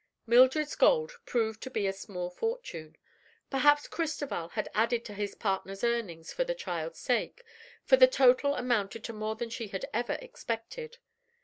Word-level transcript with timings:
————Mildred's 0.25 0.75
gold 0.75 1.11
proved 1.27 1.61
to 1.61 1.69
be 1.69 1.85
a 1.85 1.93
small 1.93 2.31
fortune. 2.31 2.95
Perhaps 3.51 3.87
Cristoval 3.87 4.47
had 4.49 4.67
added 4.73 5.05
to 5.05 5.13
his 5.13 5.35
partner's 5.35 5.83
earnings, 5.83 6.33
for 6.33 6.43
the 6.43 6.55
child's 6.55 6.97
sake, 6.97 7.43
for 7.83 7.97
the 7.97 8.07
total 8.07 8.55
amounted 8.55 9.03
to 9.03 9.13
more 9.13 9.35
than 9.35 9.51
she 9.51 9.67
had 9.67 9.85
ever 9.93 10.13
expected. 10.13 10.97